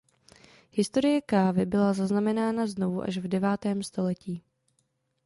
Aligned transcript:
Historie 0.71 1.21
kávy 1.21 1.65
byla 1.65 1.93
zaznamenána 1.93 2.67
znovu 2.67 3.01
až 3.01 3.17
v 3.17 3.27
devátém 3.27 3.83
století. 3.83 4.43